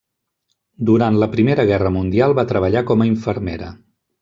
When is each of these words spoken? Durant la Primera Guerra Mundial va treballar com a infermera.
Durant 0.89 1.19
la 1.23 1.27
Primera 1.35 1.67
Guerra 1.73 1.93
Mundial 1.99 2.35
va 2.41 2.47
treballar 2.55 2.85
com 2.93 3.05
a 3.05 3.09
infermera. 3.13 3.71